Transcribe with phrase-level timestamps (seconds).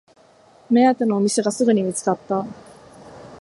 [0.71, 2.43] 目当てのお店がすぐに見つかった